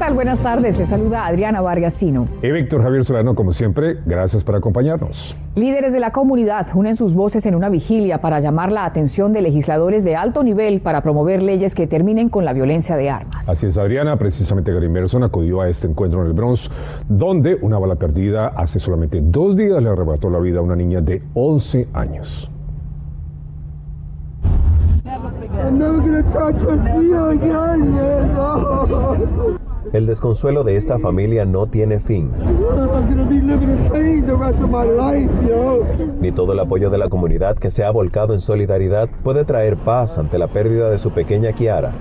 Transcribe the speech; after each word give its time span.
¿Qué 0.00 0.06
tal? 0.06 0.14
Buenas 0.14 0.38
tardes. 0.38 0.78
Le 0.78 0.86
saluda 0.86 1.26
Adriana 1.26 1.60
Vargasino. 1.60 2.26
Y 2.42 2.50
Víctor 2.50 2.82
Javier 2.82 3.04
Solano, 3.04 3.34
como 3.34 3.52
siempre, 3.52 3.98
gracias 4.06 4.42
por 4.42 4.56
acompañarnos. 4.56 5.36
Líderes 5.56 5.92
de 5.92 6.00
la 6.00 6.10
comunidad 6.10 6.68
unen 6.72 6.96
sus 6.96 7.12
voces 7.12 7.44
en 7.44 7.54
una 7.54 7.68
vigilia 7.68 8.18
para 8.22 8.40
llamar 8.40 8.72
la 8.72 8.86
atención 8.86 9.34
de 9.34 9.42
legisladores 9.42 10.02
de 10.02 10.16
alto 10.16 10.42
nivel 10.42 10.80
para 10.80 11.02
promover 11.02 11.42
leyes 11.42 11.74
que 11.74 11.86
terminen 11.86 12.30
con 12.30 12.46
la 12.46 12.54
violencia 12.54 12.96
de 12.96 13.10
armas. 13.10 13.46
Así 13.46 13.66
es, 13.66 13.76
Adriana. 13.76 14.16
Precisamente 14.16 14.72
Gary 14.72 14.88
Merson 14.88 15.22
acudió 15.22 15.60
a 15.60 15.68
este 15.68 15.86
encuentro 15.86 16.22
en 16.22 16.28
el 16.28 16.32
Bronx, 16.32 16.70
donde 17.06 17.58
una 17.60 17.78
bala 17.78 17.96
perdida 17.96 18.46
hace 18.56 18.78
solamente 18.78 19.20
dos 19.22 19.54
días 19.54 19.82
le 19.82 19.90
arrebató 19.90 20.30
la 20.30 20.38
vida 20.38 20.60
a 20.60 20.62
una 20.62 20.76
niña 20.76 21.02
de 21.02 21.22
11 21.34 21.88
años. 21.92 22.50
El 29.92 30.06
desconsuelo 30.06 30.62
de 30.62 30.76
esta 30.76 31.00
familia 31.00 31.44
no 31.44 31.66
tiene 31.66 31.98
fin. 31.98 32.30
Ni 36.20 36.30
todo 36.30 36.52
el 36.52 36.60
apoyo 36.60 36.90
de 36.90 36.98
la 36.98 37.08
comunidad 37.08 37.56
que 37.56 37.70
se 37.70 37.82
ha 37.82 37.90
volcado 37.90 38.32
en 38.32 38.38
solidaridad 38.38 39.08
puede 39.24 39.44
traer 39.44 39.76
paz 39.76 40.16
ante 40.16 40.38
la 40.38 40.46
pérdida 40.46 40.90
de 40.90 40.98
su 40.98 41.10
pequeña 41.10 41.52
Kiara. 41.52 41.92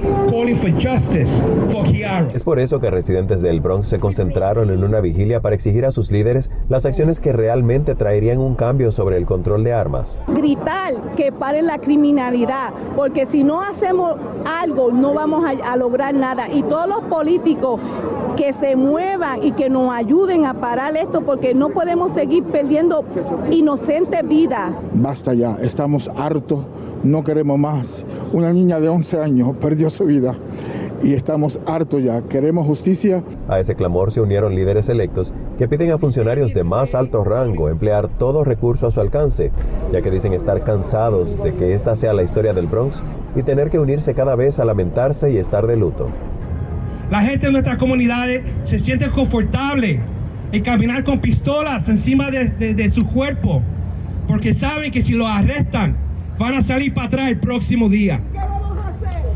Es 2.31 2.43
por 2.43 2.59
eso 2.59 2.79
que 2.79 2.91
residentes 2.91 3.41
del 3.41 3.59
Bronx 3.59 3.87
se 3.87 3.99
concentraron 3.99 4.69
en 4.69 4.83
una 4.83 5.01
vigilia 5.01 5.39
para 5.39 5.55
exigir 5.55 5.83
a 5.85 5.91
sus 5.91 6.11
líderes 6.11 6.51
las 6.69 6.85
acciones 6.85 7.19
que 7.19 7.33
realmente 7.33 7.95
traerían 7.95 8.37
un 8.37 8.53
cambio 8.53 8.91
sobre 8.91 9.17
el 9.17 9.25
control 9.25 9.63
de 9.63 9.73
armas. 9.73 10.21
Gritar 10.27 11.15
que 11.15 11.31
pare 11.31 11.63
la 11.63 11.79
criminalidad, 11.79 12.71
porque 12.95 13.25
si 13.25 13.43
no 13.43 13.61
hacemos 13.61 14.17
algo 14.45 14.91
no 14.91 15.13
vamos 15.13 15.45
a, 15.45 15.71
a 15.71 15.75
lograr 15.75 16.13
nada. 16.13 16.49
Y 16.51 16.63
todos 16.63 16.87
los 16.87 17.01
políticos 17.03 17.79
que 18.35 18.53
se 18.53 18.75
muevan 18.75 19.43
y 19.43 19.51
que 19.51 19.69
nos 19.69 19.91
ayuden 19.91 20.45
a 20.45 20.53
parar 20.53 20.95
esto 20.95 21.21
porque 21.21 21.53
no 21.53 21.69
podemos 21.69 22.13
seguir 22.13 22.43
perdiendo 22.45 23.03
inocentes 23.51 24.27
vidas. 24.27 24.71
Basta 24.93 25.33
ya, 25.33 25.57
estamos 25.61 26.09
hartos, 26.15 26.65
no 27.03 27.23
queremos 27.23 27.59
más. 27.59 28.05
Una 28.31 28.53
niña 28.53 28.79
de 28.79 28.89
11 28.89 29.19
años 29.19 29.55
perdió 29.59 29.89
su 29.89 30.05
vida 30.05 30.35
y 31.01 31.13
estamos 31.13 31.59
hartos 31.65 32.03
ya, 32.03 32.21
queremos 32.23 32.65
justicia. 32.65 33.23
A 33.47 33.59
ese 33.59 33.75
clamor 33.75 34.11
se 34.11 34.21
unieron 34.21 34.55
líderes 34.55 34.89
electos 34.89 35.33
que 35.57 35.67
piden 35.67 35.91
a 35.91 35.97
funcionarios 35.97 36.53
de 36.53 36.63
más 36.63 36.95
alto 36.95 37.23
rango 37.23 37.69
emplear 37.69 38.07
todo 38.07 38.43
recurso 38.43 38.87
a 38.87 38.91
su 38.91 39.01
alcance, 39.01 39.51
ya 39.91 40.01
que 40.01 40.11
dicen 40.11 40.33
estar 40.33 40.63
cansados 40.63 41.41
de 41.43 41.53
que 41.53 41.73
esta 41.73 41.95
sea 41.95 42.13
la 42.13 42.23
historia 42.23 42.53
del 42.53 42.67
Bronx 42.67 43.03
y 43.35 43.43
tener 43.43 43.69
que 43.69 43.79
unirse 43.79 44.13
cada 44.13 44.35
vez 44.35 44.59
a 44.59 44.65
lamentarse 44.65 45.31
y 45.31 45.37
estar 45.37 45.67
de 45.67 45.77
luto. 45.77 46.09
La 47.09 47.21
gente 47.21 47.47
de 47.47 47.51
nuestras 47.51 47.77
comunidades 47.77 48.43
se 48.65 48.79
siente 48.79 49.09
confortable 49.09 49.99
en 50.51 50.63
caminar 50.63 51.03
con 51.03 51.19
pistolas 51.19 51.87
encima 51.89 52.29
de, 52.29 52.73
de, 52.73 52.91
su 52.91 53.05
cuerpo, 53.07 53.61
porque 54.27 54.53
saben 54.53 54.91
que 54.91 55.01
si 55.01 55.13
lo 55.13 55.27
arrestan 55.27 55.95
van 56.37 56.55
a 56.55 56.61
salir 56.61 56.93
para 56.93 57.07
atrás 57.07 57.29
el 57.29 57.39
próximo 57.39 57.89
día. 57.89 58.19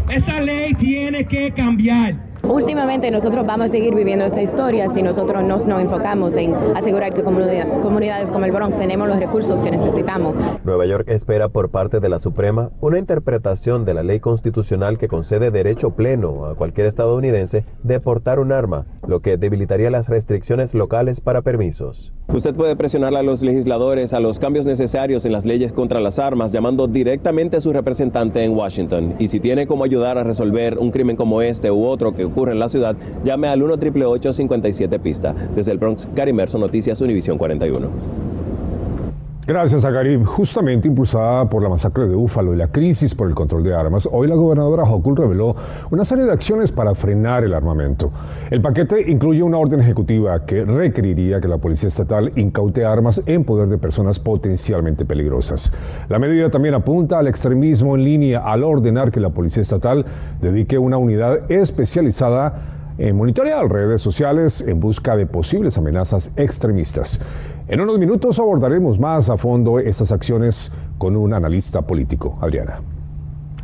Esa 0.10 0.42
ley 0.42 0.74
tiene 0.76 1.26
que 1.26 1.52
cambiar. 1.52 2.16
Últimamente 2.54 3.10
nosotros 3.10 3.48
vamos 3.48 3.66
a 3.66 3.70
seguir 3.70 3.96
viviendo 3.96 4.26
esa 4.26 4.40
historia 4.40 4.88
si 4.90 5.02
nosotros 5.02 5.44
nos, 5.44 5.66
nos 5.66 5.82
enfocamos 5.82 6.36
en 6.36 6.54
asegurar 6.76 7.12
que 7.12 7.24
comunidad, 7.24 7.82
comunidades 7.82 8.30
como 8.30 8.46
el 8.46 8.52
Bronx 8.52 8.78
tenemos 8.78 9.08
los 9.08 9.18
recursos 9.18 9.64
que 9.64 9.72
necesitamos. 9.72 10.36
Nueva 10.64 10.86
York 10.86 11.10
espera 11.10 11.50
por 11.50 11.72
parte 11.72 12.00
de 12.00 12.10
la 12.10 12.20
Suprema 12.20 12.70
una 12.80 13.00
interpretación 13.00 13.86
de 13.86 13.96
la 13.96 14.04
ley 14.04 14.20
constitucional 14.20 15.00
que 15.00 15.08
concede 15.08 15.50
derecho 15.50 15.96
pleno 15.96 16.46
a 16.46 16.54
cualquier 16.54 16.86
estadounidense 16.86 17.66
de 17.82 18.00
portar 18.00 18.38
un 18.38 18.52
arma, 18.52 18.86
lo 19.08 19.22
que 19.22 19.38
debilitaría 19.38 19.90
las 19.90 20.08
restricciones 20.08 20.76
locales 20.76 21.22
para 21.22 21.42
permisos. 21.42 22.14
Usted 22.28 22.54
puede 22.54 22.76
presionar 22.76 23.16
a 23.16 23.24
los 23.24 23.42
legisladores 23.42 24.14
a 24.14 24.20
los 24.20 24.38
cambios 24.38 24.68
necesarios 24.68 25.26
en 25.26 25.32
las 25.32 25.46
leyes 25.46 25.74
contra 25.74 26.00
las 26.00 26.20
armas 26.20 26.52
llamando 26.52 26.88
directamente 26.88 27.58
a 27.58 27.62
su 27.62 27.74
representante 27.74 28.44
en 28.44 28.56
Washington. 28.56 29.16
Y 29.18 29.30
si 29.30 29.40
tiene 29.40 29.66
cómo 29.66 29.84
ayudar 29.84 30.20
a 30.20 30.24
resolver 30.24 30.78
un 30.78 30.92
crimen 30.92 31.16
como 31.16 31.42
este 31.42 31.72
u 31.72 31.86
otro 31.86 32.14
que 32.14 32.26
ocurre 32.26 32.43
en 32.52 32.60
la 32.60 32.70
ciudad, 32.70 32.96
llame 33.24 33.48
al 33.48 33.62
1 33.62 33.74
888 33.74 34.34
57 34.34 35.00
pista. 35.00 35.36
Desde 35.56 35.72
el 35.72 35.78
Bronx, 35.78 36.08
Gary 36.16 36.34
Merson, 36.34 36.62
Noticias 36.62 37.02
Univisión 37.02 37.38
41. 37.38 38.23
Gracias 39.46 39.84
a. 39.84 39.94
Justamente 40.26 40.88
impulsada 40.88 41.50
por 41.50 41.62
la 41.62 41.70
masacre 41.70 42.08
de 42.08 42.16
Búfalo 42.16 42.54
y 42.54 42.58
la 42.58 42.70
crisis 42.70 43.14
por 43.14 43.28
el 43.28 43.36
control 43.36 43.64
de 43.64 43.76
armas, 43.76 44.08
hoy 44.12 44.28
la 44.28 44.36
gobernadora 44.36 44.84
Hochul 44.84 45.16
reveló 45.16 45.56
una 45.92 46.06
serie 46.06 46.24
de 46.24 46.32
acciones 46.32 46.72
para 46.72 46.96
frenar 46.96 47.44
el 47.44 47.54
armamento. 47.54 48.12
El 48.50 48.62
paquete 48.62 49.10
incluye 49.12 49.44
una 49.44 49.58
orden 49.58 49.82
ejecutiva 49.82 50.46
que 50.46 50.64
requeriría 50.64 51.42
que 51.42 51.48
la 51.48 51.58
Policía 51.58 51.90
Estatal 51.90 52.32
incaute 52.38 52.86
armas 52.86 53.22
en 53.26 53.44
poder 53.44 53.68
de 53.68 53.78
personas 53.78 54.18
potencialmente 54.18 55.06
peligrosas. 55.06 55.72
La 56.08 56.20
medida 56.20 56.50
también 56.50 56.74
apunta 56.74 57.20
al 57.20 57.28
extremismo 57.28 57.96
en 57.96 58.04
línea 58.04 58.40
al 58.40 58.64
ordenar 58.64 59.12
que 59.12 59.20
la 59.20 59.30
Policía 59.30 59.62
Estatal 59.62 60.06
dedique 60.42 60.78
una 60.78 60.98
unidad 60.98 61.52
especializada 61.52 62.74
en 62.98 63.16
monitorear 63.16 63.70
redes 63.72 64.02
sociales 64.02 64.62
en 64.62 64.80
busca 64.80 65.16
de 65.16 65.26
posibles 65.26 65.78
amenazas 65.78 66.32
extremistas. 66.36 67.20
En 67.68 67.80
unos 67.80 67.98
minutos 67.98 68.40
abordaremos 68.40 69.00
más 69.00 69.30
a 69.30 69.38
fondo 69.38 69.80
estas 69.80 70.12
acciones 70.12 70.70
con 70.98 71.16
un 71.16 71.34
analista 71.34 71.82
político. 71.82 72.38
Adriana. 72.42 72.82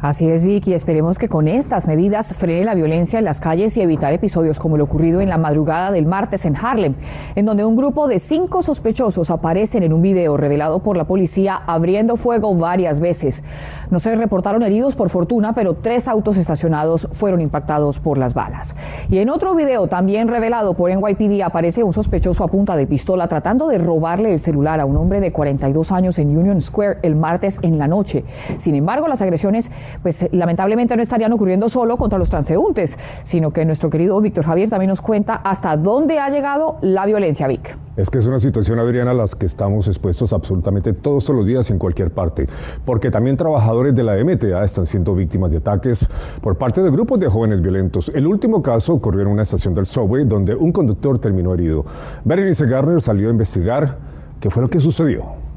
Así 0.01 0.29
es, 0.29 0.45
Vicky. 0.45 0.73
Esperemos 0.73 1.17
que 1.17 1.27
con 1.27 1.49
estas 1.49 1.85
medidas 1.85 2.33
frene 2.33 2.63
la 2.63 2.73
violencia 2.73 3.19
en 3.19 3.25
las 3.25 3.41
calles 3.41 3.75
y 3.75 3.81
evitar 3.81 4.13
episodios 4.13 4.57
como 4.57 4.77
lo 4.77 4.85
ocurrido 4.85 5.19
en 5.19 5.27
la 5.27 5.37
madrugada 5.37 5.91
del 5.91 6.05
martes 6.05 6.45
en 6.45 6.55
Harlem, 6.55 6.95
en 7.35 7.45
donde 7.45 7.65
un 7.65 7.75
grupo 7.75 8.07
de 8.07 8.19
cinco 8.19 8.61
sospechosos 8.61 9.29
aparecen 9.29 9.83
en 9.83 9.91
un 9.91 10.01
video 10.01 10.37
revelado 10.37 10.79
por 10.79 10.95
la 10.95 11.03
policía 11.03 11.61
abriendo 11.67 12.15
fuego 12.15 12.55
varias 12.55 13.01
veces. 13.01 13.43
No 13.89 13.99
se 13.99 14.15
reportaron 14.15 14.63
heridos 14.63 14.95
por 14.95 15.09
fortuna, 15.09 15.51
pero 15.51 15.73
tres 15.73 16.07
autos 16.07 16.37
estacionados 16.37 17.09
fueron 17.11 17.41
impactados 17.41 17.99
por 17.99 18.17
las 18.17 18.33
balas. 18.33 18.75
Y 19.09 19.17
en 19.17 19.29
otro 19.29 19.53
video 19.53 19.87
también 19.87 20.29
revelado 20.29 20.75
por 20.75 20.91
NYPD 20.91 21.41
aparece 21.41 21.83
un 21.83 21.91
sospechoso 21.91 22.45
a 22.45 22.47
punta 22.47 22.77
de 22.77 22.87
pistola 22.87 23.27
tratando 23.27 23.67
de 23.67 23.79
robarle 23.79 24.31
el 24.31 24.39
celular 24.39 24.79
a 24.79 24.85
un 24.85 24.95
hombre 24.95 25.19
de 25.19 25.33
42 25.33 25.91
años 25.91 26.19
en 26.19 26.37
Union 26.37 26.61
Square 26.61 26.99
el 27.01 27.17
martes 27.17 27.59
en 27.63 27.77
la 27.77 27.87
noche. 27.87 28.23
Sin 28.57 28.75
embargo, 28.75 29.09
las 29.09 29.21
agresiones 29.21 29.69
pues 30.01 30.25
lamentablemente 30.31 30.95
no 30.95 31.03
estarían 31.03 31.33
ocurriendo 31.33 31.69
solo 31.69 31.97
contra 31.97 32.19
los 32.19 32.29
transeúntes, 32.29 32.97
sino 33.23 33.51
que 33.51 33.65
nuestro 33.65 33.89
querido 33.89 34.19
Víctor 34.21 34.45
Javier 34.45 34.69
también 34.69 34.89
nos 34.89 35.01
cuenta 35.01 35.35
hasta 35.35 35.75
dónde 35.77 36.19
ha 36.19 36.29
llegado 36.29 36.77
la 36.81 37.05
violencia, 37.05 37.47
Vic. 37.47 37.77
Es 37.97 38.09
que 38.09 38.19
es 38.19 38.27
una 38.27 38.39
situación, 38.39 38.79
Adriana, 38.79 39.11
a 39.11 39.13
las 39.13 39.35
que 39.35 39.45
estamos 39.45 39.87
expuestos 39.87 40.31
absolutamente 40.31 40.93
todos 40.93 41.27
los 41.29 41.45
días 41.45 41.69
en 41.69 41.77
cualquier 41.77 42.11
parte, 42.11 42.47
porque 42.85 43.11
también 43.11 43.35
trabajadores 43.35 43.93
de 43.93 44.03
la 44.03 44.15
MTA 44.23 44.63
están 44.63 44.85
siendo 44.85 45.13
víctimas 45.15 45.51
de 45.51 45.57
ataques 45.57 46.07
por 46.41 46.57
parte 46.57 46.81
de 46.81 46.89
grupos 46.91 47.19
de 47.19 47.27
jóvenes 47.27 47.61
violentos. 47.61 48.09
El 48.15 48.27
último 48.27 48.61
caso 48.61 48.93
ocurrió 48.93 49.23
en 49.23 49.27
una 49.27 49.41
estación 49.41 49.73
del 49.73 49.85
subway 49.85 50.23
donde 50.23 50.55
un 50.55 50.71
conductor 50.71 51.19
terminó 51.19 51.53
herido. 51.53 51.85
Berenice 52.23 52.65
Garner 52.67 53.01
salió 53.01 53.27
a 53.27 53.31
investigar 53.31 53.97
qué 54.39 54.49
fue 54.49 54.61
lo 54.61 54.69
que 54.69 54.79
sucedió. 54.79 55.48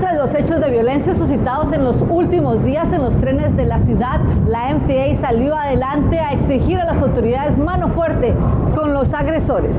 Tras 0.00 0.16
los 0.16 0.34
hechos 0.34 0.60
de 0.60 0.70
violencia 0.70 1.14
suscitados 1.14 1.72
en 1.72 1.84
los 1.84 1.96
últimos 2.10 2.62
días 2.64 2.92
en 2.92 3.02
los 3.02 3.14
trenes 3.20 3.56
de 3.56 3.64
la 3.64 3.78
ciudad, 3.80 4.20
la 4.46 4.74
MTA 4.74 5.20
salió 5.20 5.56
adelante 5.56 6.18
a 6.18 6.32
exigir 6.32 6.78
a 6.78 6.84
las 6.84 7.00
autoridades 7.00 7.56
mano 7.58 7.88
fuerte 7.88 8.34
con 8.74 8.92
los 8.92 9.14
agresores. 9.14 9.76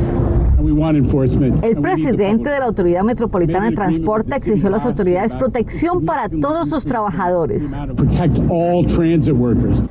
El 1.62 1.78
presidente 1.82 2.50
de 2.50 2.60
la 2.60 2.66
Autoridad 2.66 3.04
Metropolitana 3.04 3.70
de 3.70 3.76
Transporte 3.76 4.36
exigió 4.36 4.68
a 4.68 4.72
las 4.72 4.86
autoridades 4.86 5.34
protección 5.36 6.06
para 6.06 6.28
todos 6.30 6.70
sus 6.70 6.86
trabajadores. 6.86 7.72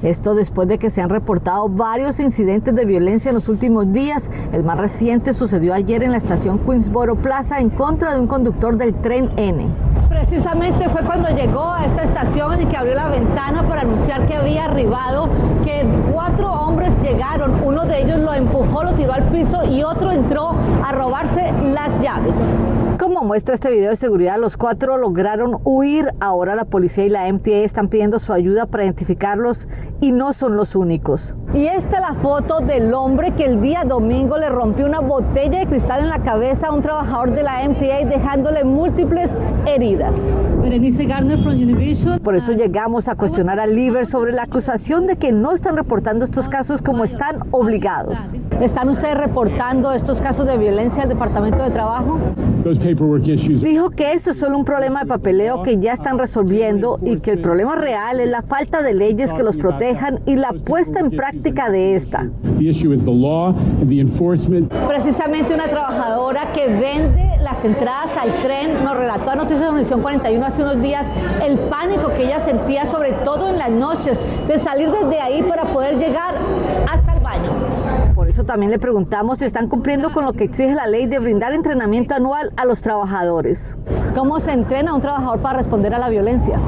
Esto 0.02 0.34
después 0.34 0.68
de 0.68 0.78
que 0.78 0.90
se 0.90 1.00
han 1.00 1.10
reportado 1.10 1.68
varios 1.68 2.18
incidentes 2.18 2.74
de 2.74 2.84
violencia 2.84 3.28
en 3.28 3.36
los 3.36 3.48
últimos 3.48 3.92
días. 3.92 4.30
El 4.52 4.64
más 4.64 4.78
reciente 4.78 5.32
sucedió 5.32 5.74
ayer 5.74 6.02
en 6.02 6.10
la 6.10 6.18
estación 6.18 6.58
Queensboro 6.58 7.16
Plaza 7.16 7.60
en 7.60 7.70
contra 7.70 8.14
de 8.14 8.20
un 8.20 8.26
conductor 8.26 8.76
del 8.76 8.94
tren 8.94 9.30
N. 9.36 9.68
Precisamente 10.08 10.88
fue 10.88 11.02
cuando 11.02 11.28
llegó 11.30 11.72
a 11.72 11.86
esta 11.86 12.04
estación 12.04 12.62
y 12.62 12.66
que 12.66 12.76
abrió 12.76 12.94
la 12.94 13.08
ventana 13.08 13.66
para 13.66 13.82
anunciar 13.82 14.26
que 14.26 14.34
había 14.34 14.64
arribado, 14.66 15.28
llegaron, 17.14 17.62
uno 17.64 17.84
de 17.84 18.02
ellos 18.02 18.18
lo 18.18 18.34
empujó, 18.34 18.82
lo 18.82 18.92
tiró 18.94 19.12
al 19.12 19.24
piso 19.24 19.64
y 19.64 19.82
otro 19.82 20.10
entró 20.10 20.52
a 20.84 20.92
robarse 20.92 21.52
las 21.62 22.00
llaves. 22.00 22.34
Como 22.98 23.22
muestra 23.22 23.54
este 23.54 23.70
video 23.70 23.90
de 23.90 23.96
seguridad, 23.96 24.38
los 24.38 24.56
cuatro 24.56 24.96
lograron 24.96 25.58
huir. 25.64 26.12
Ahora 26.20 26.54
la 26.54 26.64
policía 26.64 27.04
y 27.04 27.08
la 27.08 27.30
MTA 27.32 27.58
están 27.58 27.88
pidiendo 27.88 28.18
su 28.18 28.32
ayuda 28.32 28.66
para 28.66 28.84
identificarlos 28.84 29.66
y 30.00 30.12
no 30.12 30.32
son 30.32 30.56
los 30.56 30.74
únicos. 30.76 31.34
Y 31.52 31.66
esta 31.66 31.96
es 31.96 32.00
la 32.02 32.14
foto 32.22 32.60
del 32.60 32.94
hombre 32.94 33.32
que 33.34 33.44
el 33.44 33.60
día 33.60 33.84
domingo 33.84 34.38
le 34.38 34.48
rompió 34.48 34.86
una 34.86 35.00
botella 35.00 35.60
de 35.60 35.66
cristal 35.66 36.04
en 36.04 36.08
la 36.08 36.20
cabeza 36.20 36.68
a 36.68 36.72
un 36.72 36.82
trabajador 36.82 37.32
de 37.32 37.42
la 37.42 37.68
MTA 37.68 38.06
dejándole 38.06 38.64
múltiples 38.64 39.36
heridas. 39.66 40.16
Por 42.22 42.34
eso 42.34 42.52
llegamos 42.52 43.08
a 43.08 43.14
cuestionar 43.16 43.60
a 43.60 43.66
Liver 43.66 44.06
sobre 44.06 44.32
la 44.32 44.42
acusación 44.42 45.06
de 45.06 45.16
que 45.16 45.32
no 45.32 45.52
están 45.52 45.76
reportando 45.76 46.24
estos 46.24 46.48
casos 46.48 46.80
como 46.80 47.04
están 47.04 47.38
obligados. 47.50 48.18
¿Están 48.60 48.88
ustedes 48.88 49.16
reportando 49.16 49.92
estos 49.92 50.20
casos 50.20 50.46
de 50.46 50.56
violencia 50.56 51.02
al 51.02 51.08
Departamento 51.08 51.62
de 51.62 51.70
Trabajo? 51.70 52.18
Dijo 52.64 53.90
que 53.90 54.12
eso 54.12 54.30
es 54.30 54.38
solo 54.38 54.56
un 54.56 54.64
problema 54.64 55.00
de 55.00 55.06
papeleo 55.06 55.62
que 55.62 55.78
ya 55.78 55.92
están 55.92 56.18
resolviendo 56.18 56.98
y 57.02 57.18
que 57.18 57.32
el 57.32 57.40
problema 57.40 57.74
real 57.74 58.20
es 58.20 58.28
la 58.28 58.42
falta 58.42 58.82
de 58.82 58.94
leyes 58.94 59.32
que 59.32 59.42
los 59.42 59.56
protejan 59.56 60.20
y 60.24 60.36
la 60.36 60.52
puesta 60.52 61.00
en 61.00 61.10
práctica 61.10 61.70
de 61.70 61.94
esta. 61.94 62.26
Precisamente 64.88 65.54
una 65.54 65.64
trabajadora 65.64 66.52
que 66.52 66.68
vende 66.68 67.33
las 67.44 67.62
entradas 67.62 68.16
al 68.16 68.42
tren 68.42 68.82
nos 68.82 68.96
relató 68.96 69.30
a 69.30 69.34
Noticias 69.36 69.60
de 69.60 69.68
Univisión 69.68 70.00
41 70.00 70.46
hace 70.46 70.62
unos 70.62 70.80
días 70.80 71.04
el 71.44 71.58
pánico 71.58 72.08
que 72.14 72.24
ella 72.24 72.40
sentía, 72.42 72.86
sobre 72.86 73.12
todo 73.12 73.50
en 73.50 73.58
las 73.58 73.70
noches, 73.70 74.18
de 74.48 74.58
salir 74.60 74.90
desde 74.90 75.20
ahí 75.20 75.42
para 75.42 75.64
poder 75.64 75.98
llegar 75.98 76.36
hasta 76.90 77.03
eso 78.34 78.42
también 78.42 78.72
le 78.72 78.80
preguntamos 78.80 79.38
si 79.38 79.44
están 79.44 79.68
cumpliendo 79.68 80.12
con 80.12 80.24
lo 80.24 80.32
que 80.32 80.42
exige 80.42 80.74
la 80.74 80.88
ley 80.88 81.06
de 81.06 81.20
brindar 81.20 81.52
entrenamiento 81.52 82.16
anual 82.16 82.52
a 82.56 82.64
los 82.64 82.80
trabajadores. 82.80 83.76
¿Cómo 84.12 84.40
se 84.40 84.50
entrena 84.50 84.90
a 84.90 84.94
un 84.94 85.00
trabajador 85.00 85.40
para 85.40 85.58
responder 85.58 85.94
a 85.94 85.98
la 85.98 86.08
violencia? 86.08 86.60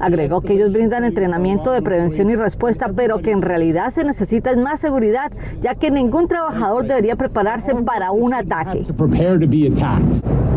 Agregó 0.00 0.40
que 0.40 0.54
ellos 0.54 0.72
brindan 0.72 1.04
entrenamiento 1.04 1.70
de 1.70 1.82
prevención 1.82 2.28
y 2.30 2.34
respuesta, 2.34 2.90
pero 2.96 3.20
que 3.20 3.30
en 3.30 3.42
realidad 3.42 3.90
se 3.90 4.02
necesita 4.02 4.56
más 4.56 4.80
seguridad, 4.80 5.30
ya 5.60 5.76
que 5.76 5.92
ningún 5.92 6.26
trabajador 6.26 6.88
debería 6.88 7.14
prepararse 7.14 7.72
para 7.76 8.10
un 8.10 8.34
ataque. 8.34 8.84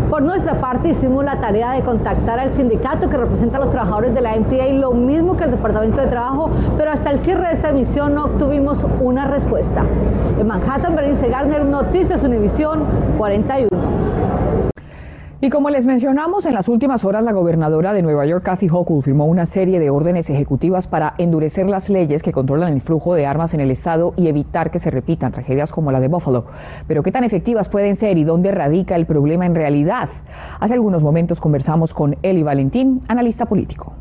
Por 0.10 0.24
nuestra 0.24 0.60
parte, 0.60 0.90
hicimos 0.90 1.24
la 1.24 1.40
tarea 1.40 1.74
de 1.74 1.84
contactar 1.84 2.40
al 2.40 2.52
sindicato 2.54 3.10
que 3.10 3.18
representa 3.18 3.58
a 3.58 3.60
los 3.62 3.70
trabajadores 3.70 4.16
de 4.16 4.22
la 4.22 4.36
MTA, 4.36 4.70
lo 4.74 4.92
mismo 4.92 5.38
que 5.38 5.44
el 5.44 5.52
Departamento 5.52 6.02
de 6.02 6.08
Trabajo, 6.08 6.50
pero 6.78 6.92
hasta 6.92 7.12
el 7.12 7.20
cierre 7.20 7.48
de 7.48 7.54
esta 7.54 7.70
emisión 7.70 8.16
no 8.16 8.26
obtuvimos 8.26 8.84
una 9.00 9.28
respuesta. 9.28 9.86
En 10.40 10.48
Manhattan, 10.48 10.96
Berenice 10.96 11.30
Garner, 11.30 11.64
Noticias 11.64 12.24
Univisión 12.24 12.86
41. 13.20 13.99
Y 15.42 15.50
como 15.50 15.70
les 15.70 15.86
mencionamos, 15.86 16.46
en 16.46 16.54
las 16.54 16.68
últimas 16.68 17.06
horas 17.06 17.24
la 17.24 17.32
gobernadora 17.32 17.94
de 17.94 18.02
Nueva 18.02 18.26
York, 18.26 18.44
Kathy 18.44 18.68
Hochul, 18.70 19.02
firmó 19.02 19.26
una 19.26 19.46
serie 19.46 19.80
de 19.80 19.90
órdenes 19.90 20.30
ejecutivas 20.30 20.88
para 20.88 21.14
endurecer 21.18 21.66
las 21.66 21.88
leyes 21.88 22.24
que 22.24 22.34
controlan 22.34 22.74
el 22.74 22.82
flujo 22.82 23.14
de 23.14 23.26
armas 23.26 23.54
en 23.54 23.62
el 23.62 23.72
estado 23.72 24.14
y 24.18 24.28
evitar 24.28 24.70
que 24.70 24.80
se 24.80 24.92
repitan 24.92 25.32
tragedias 25.32 25.72
como 25.72 25.94
la 25.94 26.02
de 26.02 26.10
Buffalo. 26.10 26.48
Pero 26.90 27.04
¿qué 27.04 27.14
tan 27.14 27.24
efectivas 27.24 27.70
pueden 27.70 27.96
ser 27.96 28.18
y 28.18 28.26
dónde 28.26 28.52
radica 28.52 28.98
el 28.98 29.06
problema 29.06 29.46
en 29.46 29.56
realidad? 29.56 30.10
Hace 30.60 30.74
algunos 30.74 31.04
momentos 31.06 31.40
conversamos 31.40 31.94
con 31.94 32.18
Eli 32.22 32.44
Valentín, 32.44 33.02
analista 33.08 33.46
político. 33.46 33.94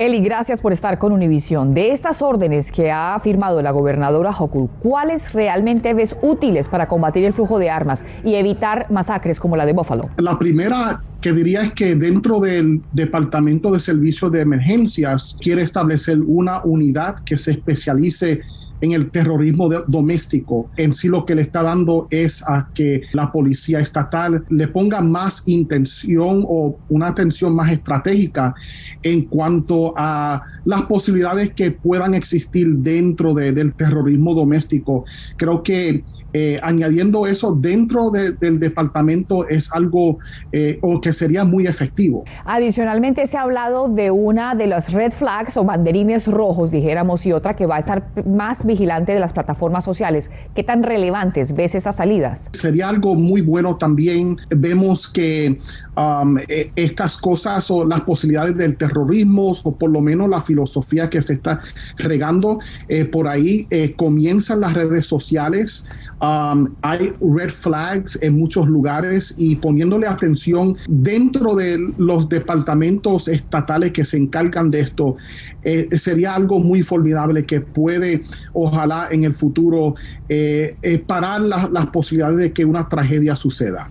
Eli, 0.00 0.22
gracias 0.22 0.62
por 0.62 0.72
estar 0.72 0.96
con 0.96 1.12
Univisión. 1.12 1.74
De 1.74 1.90
estas 1.90 2.22
órdenes 2.22 2.72
que 2.72 2.90
ha 2.90 3.20
firmado 3.22 3.60
la 3.60 3.70
gobernadora 3.70 4.30
Hochul, 4.30 4.70
¿cuáles 4.82 5.30
realmente 5.34 5.92
ves 5.92 6.16
útiles 6.22 6.68
para 6.68 6.88
combatir 6.88 7.22
el 7.26 7.34
flujo 7.34 7.58
de 7.58 7.68
armas 7.68 8.02
y 8.24 8.36
evitar 8.36 8.90
masacres 8.90 9.38
como 9.38 9.56
la 9.56 9.66
de 9.66 9.74
Buffalo? 9.74 10.08
La 10.16 10.38
primera 10.38 11.02
que 11.20 11.34
diría 11.34 11.64
es 11.64 11.74
que 11.74 11.94
dentro 11.96 12.40
del 12.40 12.80
Departamento 12.92 13.70
de 13.72 13.78
Servicios 13.78 14.32
de 14.32 14.40
Emergencias 14.40 15.36
quiere 15.38 15.64
establecer 15.64 16.18
una 16.26 16.62
unidad 16.64 17.16
que 17.24 17.36
se 17.36 17.50
especialice 17.50 18.40
en 18.80 18.92
el 18.92 19.10
terrorismo 19.10 19.68
doméstico. 19.86 20.70
En 20.76 20.94
sí 20.94 21.08
lo 21.08 21.24
que 21.24 21.34
le 21.34 21.42
está 21.42 21.62
dando 21.62 22.06
es 22.10 22.42
a 22.42 22.68
que 22.74 23.02
la 23.12 23.30
policía 23.32 23.80
estatal 23.80 24.44
le 24.48 24.68
ponga 24.68 25.00
más 25.00 25.42
intención 25.46 26.44
o 26.46 26.78
una 26.88 27.08
atención 27.08 27.54
más 27.54 27.70
estratégica 27.70 28.54
en 29.02 29.22
cuanto 29.22 29.92
a 29.96 30.42
las 30.64 30.82
posibilidades 30.82 31.52
que 31.54 31.70
puedan 31.70 32.14
existir 32.14 32.68
dentro 32.68 33.34
del 33.34 33.72
terrorismo 33.74 34.34
doméstico. 34.34 35.04
Creo 35.36 35.62
que 35.62 36.04
eh, 36.32 36.60
añadiendo 36.62 37.26
eso 37.26 37.52
dentro 37.52 38.10
del 38.10 38.60
departamento 38.60 39.48
es 39.48 39.72
algo 39.72 40.18
eh, 40.52 40.78
o 40.80 41.00
que 41.00 41.12
sería 41.12 41.44
muy 41.44 41.66
efectivo. 41.66 42.24
Adicionalmente 42.44 43.26
se 43.26 43.36
ha 43.36 43.42
hablado 43.42 43.88
de 43.88 44.12
una 44.12 44.54
de 44.54 44.68
las 44.68 44.92
red 44.92 45.12
flags 45.12 45.56
o 45.56 45.64
banderines 45.64 46.28
rojos, 46.28 46.70
dijéramos, 46.70 47.26
y 47.26 47.32
otra 47.32 47.54
que 47.54 47.66
va 47.66 47.76
a 47.76 47.78
estar 47.80 48.04
más 48.26 48.64
vigilante 48.70 49.12
de 49.12 49.20
las 49.20 49.32
plataformas 49.32 49.84
sociales. 49.84 50.30
¿Qué 50.54 50.62
tan 50.62 50.82
relevantes 50.82 51.54
ves 51.54 51.74
esas 51.74 51.96
salidas? 51.96 52.48
Sería 52.52 52.88
algo 52.88 53.14
muy 53.14 53.40
bueno 53.40 53.76
también. 53.76 54.38
Vemos 54.50 55.08
que 55.08 55.58
um, 55.96 56.38
e, 56.48 56.70
estas 56.76 57.16
cosas 57.16 57.70
o 57.70 57.84
las 57.84 58.02
posibilidades 58.02 58.56
del 58.56 58.76
terrorismo 58.76 59.52
o 59.64 59.76
por 59.76 59.90
lo 59.90 60.00
menos 60.00 60.28
la 60.28 60.40
filosofía 60.40 61.10
que 61.10 61.20
se 61.20 61.34
está 61.34 61.60
regando 61.96 62.60
eh, 62.88 63.04
por 63.04 63.26
ahí 63.26 63.66
comienzan 63.96 64.60
las 64.60 64.74
redes 64.74 65.06
sociales. 65.06 65.84
Um, 66.22 66.74
hay 66.82 67.14
red 67.20 67.48
flags 67.48 68.18
en 68.20 68.38
muchos 68.38 68.68
lugares 68.68 69.34
y 69.38 69.56
poniéndole 69.56 70.06
atención 70.06 70.76
dentro 70.86 71.54
de 71.54 71.78
los 71.96 72.28
departamentos 72.28 73.26
estatales 73.26 73.92
que 73.92 74.04
se 74.04 74.18
encargan 74.18 74.70
de 74.70 74.80
esto, 74.80 75.16
eh, 75.62 75.88
sería 75.96 76.34
algo 76.34 76.58
muy 76.58 76.82
formidable 76.82 77.46
que 77.46 77.62
puede, 77.62 78.24
ojalá 78.52 79.08
en 79.10 79.24
el 79.24 79.34
futuro, 79.34 79.94
eh, 80.28 80.76
eh, 80.82 80.98
parar 80.98 81.40
las 81.40 81.86
posibilidades 81.86 82.38
de 82.38 82.52
que 82.52 82.66
una 82.66 82.88
tragedia 82.88 83.34
suceda. 83.34 83.88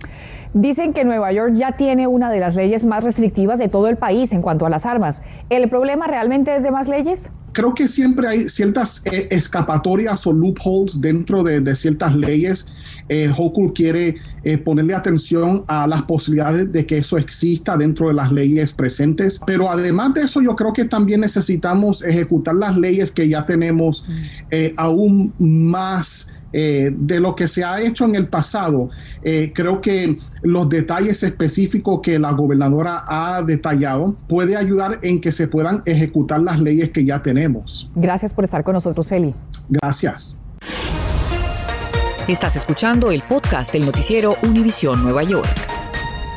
Dicen 0.52 0.92
que 0.92 1.04
Nueva 1.04 1.32
York 1.32 1.54
ya 1.54 1.76
tiene 1.76 2.08
una 2.08 2.30
de 2.30 2.40
las 2.40 2.56
leyes 2.56 2.84
más 2.84 3.04
restrictivas 3.04 3.58
de 3.58 3.68
todo 3.68 3.88
el 3.88 3.96
país 3.96 4.32
en 4.32 4.42
cuanto 4.42 4.66
a 4.66 4.70
las 4.70 4.84
armas. 4.84 5.22
¿El 5.48 5.68
problema 5.68 6.08
realmente 6.08 6.54
es 6.56 6.62
de 6.62 6.72
más 6.72 6.88
leyes? 6.88 7.30
Creo 7.52 7.74
que 7.74 7.88
siempre 7.88 8.26
hay 8.28 8.48
ciertas 8.48 9.02
eh, 9.04 9.28
escapatorias 9.30 10.26
o 10.26 10.32
loopholes 10.32 11.00
dentro 11.00 11.42
de, 11.42 11.76
ciertas 11.76 12.14
leyes. 12.14 12.66
Eh, 13.08 13.30
Hochul 13.36 13.72
quiere 13.72 14.16
eh, 14.42 14.56
ponerle 14.56 14.94
atención 14.94 15.64
a 15.66 15.86
las 15.86 16.02
posibilidades 16.02 16.72
de 16.72 16.86
que 16.86 16.98
eso 16.98 17.18
exista 17.18 17.76
dentro 17.76 18.08
de 18.08 18.14
las 18.14 18.32
leyes 18.32 18.72
presentes. 18.72 19.40
Pero 19.46 19.70
además 19.70 20.14
de 20.14 20.22
eso, 20.22 20.40
yo 20.40 20.56
creo 20.56 20.72
que 20.72 20.84
también 20.84 21.20
necesitamos 21.20 22.02
ejecutar 22.02 22.54
las 22.54 22.76
leyes 22.76 23.10
que 23.10 23.28
ya 23.28 23.44
tenemos 23.44 24.04
mm. 24.06 24.12
eh, 24.50 24.74
aún 24.76 25.32
más 25.38 26.28
eh, 26.52 26.90
de 26.92 27.20
lo 27.20 27.34
que 27.34 27.48
se 27.48 27.64
ha 27.64 27.80
hecho 27.80 28.04
en 28.04 28.14
el 28.14 28.28
pasado. 28.28 28.90
Eh, 29.22 29.52
creo 29.54 29.80
que 29.80 30.18
los 30.42 30.68
detalles 30.68 31.22
específicos 31.22 32.00
que 32.02 32.18
la 32.18 32.32
gobernadora 32.32 33.04
ha 33.06 33.42
detallado 33.42 34.16
puede 34.28 34.56
ayudar 34.56 34.98
en 35.02 35.20
que 35.20 35.32
se 35.32 35.46
puedan 35.46 35.82
ejecutar 35.86 36.40
las 36.40 36.60
leyes 36.60 36.90
que 36.90 37.04
ya 37.04 37.22
tenemos. 37.22 37.90
Gracias 37.94 38.32
por 38.34 38.44
estar 38.44 38.64
con 38.64 38.74
nosotros, 38.74 39.10
Eli. 39.12 39.34
Gracias. 39.68 40.36
Estás 42.28 42.54
escuchando 42.54 43.10
el 43.10 43.22
podcast 43.28 43.72
del 43.72 43.84
noticiero 43.84 44.36
Univisión 44.42 45.02
Nueva 45.02 45.24
York. 45.24 45.79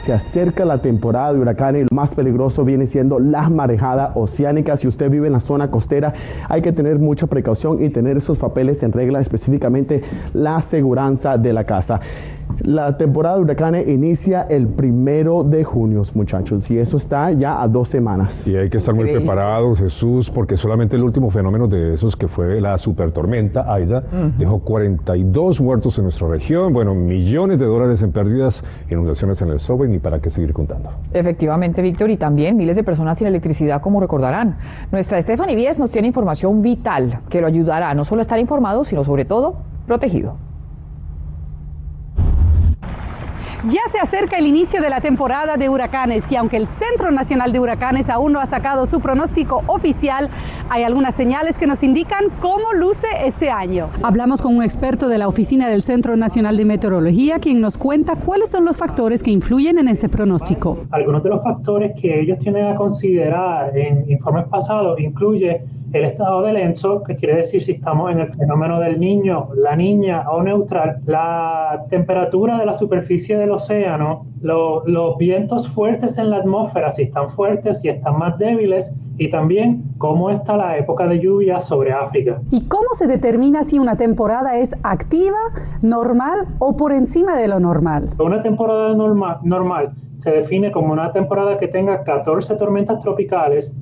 Se 0.04 0.12
acerca 0.12 0.66
la 0.66 0.82
temporada 0.82 1.32
de 1.32 1.40
huracanes 1.40 1.84
y 1.84 1.84
lo 1.90 1.96
más 1.96 2.14
peligroso 2.14 2.66
viene 2.66 2.88
siendo 2.88 3.20
la 3.20 3.48
marejada 3.48 4.12
oceánica. 4.16 4.76
Si 4.76 4.86
usted 4.86 5.10
vive 5.10 5.28
en 5.28 5.34
la 5.34 5.40
zona 5.40 5.72
costera, 5.72 6.14
hay 6.50 6.62
que 6.62 6.74
tener 6.74 7.00
mucha 7.00 7.28
precaución 7.28 7.82
y 7.82 7.90
tener 7.90 8.18
esos 8.18 8.38
papeles 8.38 8.84
en 8.84 8.92
regla, 8.92 9.22
específicamente 9.22 10.02
la 10.34 10.58
aseguranza 10.58 11.38
de 11.38 11.54
la 11.54 11.64
casa. 11.64 12.02
La 12.60 12.98
temporada 12.98 13.38
de 13.38 13.42
huracanes 13.42 13.88
inicia 13.88 14.44
el 14.44 14.68
primero 14.68 15.44
de 15.44 15.64
junio, 15.64 16.02
muchachos, 16.14 16.70
y 16.72 16.78
eso 16.78 16.98
está 16.98 17.32
ya 17.32 17.62
a 17.62 17.68
dos 17.68 17.90
semanas. 17.90 18.48
Y 18.48 18.56
hay 18.56 18.70
que 18.70 18.78
estar 18.78 18.94
muy 18.94 19.12
preparados, 19.12 19.80
Jesús, 19.80 20.30
porque 20.30 20.56
solamente 20.56 20.96
el 20.96 21.04
último 21.04 21.30
fenómeno 21.30 21.68
de 21.68 21.94
esos, 21.94 22.16
que 22.16 22.28
fue 22.28 22.62
la 22.62 22.78
supertormenta 22.78 23.72
Aida, 23.74 24.04
dejó 24.38 24.60
42 24.60 25.62
muertos 25.62 25.98
en 25.98 26.06
nuestra 26.06 26.28
región, 26.28 26.74
bueno, 26.74 26.94
millones 26.96 27.60
de 27.60 27.66
dólares 27.66 28.02
en 28.04 28.12
pérdidas, 28.12 28.64
inundaciones 28.90 29.42
en 29.42 29.50
el 29.50 29.60
sobre, 29.60 29.90
ni 29.90 30.00
para 30.00 30.20
qué 30.20 30.30
seguir 30.30 30.54
contando. 30.54 30.92
Efectivamente, 31.12 31.82
Víctor, 31.82 32.12
y 32.12 32.18
también 32.18 32.56
miles 32.56 32.76
de 32.76 32.84
personas 32.84 33.18
sin 33.18 33.28
electricidad, 33.28 33.82
como 33.82 34.00
recordarán. 34.00 34.58
Nuestra 34.92 35.22
Stephanie 35.22 35.56
Víez 35.56 35.80
nos 35.80 35.92
tiene 35.92 36.08
información 36.08 36.62
vital 36.62 37.20
que 37.30 37.42
lo 37.42 37.48
ayudará 37.48 37.94
no 37.94 38.06
solo 38.06 38.22
a 38.22 38.24
estar 38.24 38.40
informado, 38.40 38.86
sino 38.86 39.04
sobre 39.04 39.26
todo 39.26 39.56
protegido. 39.88 40.38
Ya 43.72 43.80
se 43.94 43.98
acerca 43.98 44.38
el 44.38 44.46
inicio 44.46 44.82
de 44.82 44.90
la 44.90 45.00
temporada 45.00 45.56
de 45.56 45.70
huracanes 45.70 46.30
y 46.30 46.36
aunque 46.36 46.58
el 46.58 46.68
Centro 46.68 47.12
Nacional 47.12 47.54
de 47.54 47.62
Huracanes 47.62 48.10
aún 48.10 48.34
no 48.34 48.42
ha 48.42 48.46
sacado 48.46 48.86
su 48.88 49.00
pronóstico 49.00 49.64
oficial, 49.68 50.30
hay 50.70 50.84
algunas 50.84 51.16
señales 51.16 51.58
que 51.58 51.66
nos 51.66 51.82
indican 51.82 52.26
cómo 52.42 52.74
luce 52.74 53.08
este 53.24 53.50
año. 53.50 53.88
Hablamos 54.02 54.42
con 54.42 54.58
un 54.58 54.64
experto 54.64 55.08
de 55.08 55.18
la 55.18 55.30
oficina 55.30 55.70
del 55.70 55.82
Centro 55.82 56.18
Nacional 56.18 56.58
de 56.58 56.66
Meteorología 56.66 57.40
quien 57.40 57.62
nos 57.62 57.78
cuenta 57.78 58.18
cuáles 58.18 58.52
son 58.52 58.66
los 58.66 58.78
factores 58.78 59.24
que 59.24 59.32
influyen 59.32 59.80
en 59.80 59.88
ese 59.88 60.10
pronóstico. 60.10 60.80
Algunos 60.92 61.24
de 61.24 61.30
los 61.30 61.42
factores 61.42 61.94
que 62.02 62.20
ellos 62.20 62.40
tienen 62.40 62.66
a 62.66 62.76
considerar 62.76 63.78
en 63.78 64.12
informes 64.12 64.46
pasados 64.50 65.00
incluye 65.00 65.62
el 65.94 66.06
estado 66.06 66.42
de 66.42 66.54
lenzo, 66.54 67.04
que 67.04 67.16
quiere 67.16 67.38
decir 67.38 67.62
si 67.62 67.74
estamos 67.74 68.12
en 68.12 68.20
el 68.20 68.34
fenómeno 68.34 68.80
del 68.80 69.00
niño, 69.00 69.50
la 69.56 69.76
niña 69.76 70.30
o 70.30 70.42
neutral, 70.42 71.00
la 71.06 71.86
temperatura 71.90 72.58
de 72.58 72.66
la 72.66 72.74
superficie 72.74 73.38
del 73.38 73.52
océano, 73.52 74.26
los 74.42 75.18
vientos 75.18 75.70
fuertes 75.70 76.18
en 76.18 76.32
la 76.32 76.38
atmósfera, 76.38 76.92
si 76.92 77.04
están 77.04 77.30
fuertes, 77.30 77.82
si 77.82 77.90
están 77.90 78.18
más 78.18 78.38
débiles, 78.40 78.94
y 79.20 79.30
también 79.30 79.84
cómo 80.00 80.32
está 80.32 80.58
la 80.58 80.78
época 80.78 81.08
de 81.08 81.20
lluvia 81.20 81.62
sobre 81.62 81.94
África. 81.94 82.42
¿Y 82.50 82.62
cómo 82.66 82.88
se 82.98 83.06
determina 83.06 83.64
si 83.64 83.78
una 83.78 83.96
temporada 83.96 84.58
es 84.58 84.76
activa, 84.82 85.38
normal 85.84 86.48
o 86.58 86.76
por 86.76 86.92
encima 86.92 87.38
de 87.38 87.48
lo 87.48 87.60
normal? 87.60 88.10
Una 88.18 88.42
temporada 88.42 88.96
normal, 88.96 89.38
normal 89.44 89.94
se 90.18 90.32
define 90.32 90.72
como 90.72 90.94
una 90.94 91.12
temporada 91.12 91.58
que 91.58 91.68
tenga 91.68 92.04
14 92.04 92.56
tormentas 92.56 93.00
tropicales 93.00 93.74